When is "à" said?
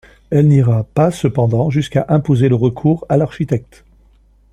3.07-3.17